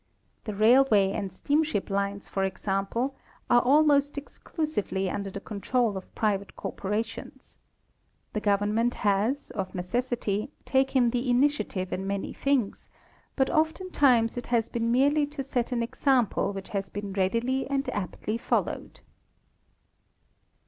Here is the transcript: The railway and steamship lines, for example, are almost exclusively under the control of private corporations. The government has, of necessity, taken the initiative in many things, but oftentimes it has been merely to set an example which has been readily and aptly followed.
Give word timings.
The 0.45 0.55
railway 0.55 1.11
and 1.11 1.31
steamship 1.31 1.91
lines, 1.91 2.27
for 2.27 2.43
example, 2.43 3.15
are 3.51 3.61
almost 3.61 4.17
exclusively 4.17 5.07
under 5.11 5.29
the 5.29 5.39
control 5.39 5.95
of 5.95 6.15
private 6.15 6.55
corporations. 6.55 7.59
The 8.33 8.39
government 8.41 8.95
has, 9.05 9.51
of 9.51 9.75
necessity, 9.75 10.49
taken 10.65 11.11
the 11.11 11.29
initiative 11.29 11.93
in 11.93 12.07
many 12.07 12.33
things, 12.33 12.89
but 13.35 13.51
oftentimes 13.51 14.37
it 14.37 14.47
has 14.47 14.69
been 14.69 14.91
merely 14.91 15.27
to 15.27 15.43
set 15.43 15.71
an 15.71 15.83
example 15.83 16.51
which 16.51 16.69
has 16.69 16.89
been 16.89 17.13
readily 17.13 17.67
and 17.69 17.87
aptly 17.89 18.39
followed. 18.39 19.01